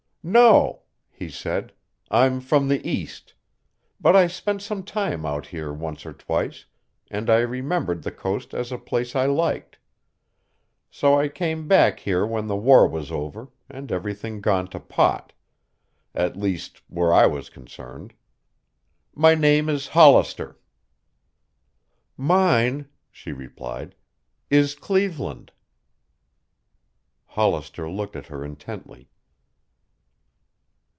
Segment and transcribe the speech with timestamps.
[0.23, 1.73] "No," he said.
[2.11, 3.33] "I'm from the East.
[3.99, 6.63] But I spent some time out here once or twice,
[7.09, 9.79] and I remembered the coast as a place I liked.
[10.91, 15.33] So I came back here when the war was over and everything gone to pot
[16.13, 18.13] at least where I was concerned.
[19.15, 20.59] My name is Hollister."
[22.15, 23.95] "Mine," she replied,
[24.51, 25.51] "is Cleveland."
[27.25, 29.07] Hollister looked at her intently.